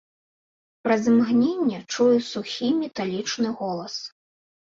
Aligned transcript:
Праз 0.87 1.01
імгненне 1.11 1.77
чую 1.97 2.15
сухі 2.31 2.71
металічны 2.81 3.49
голас. 3.63 3.93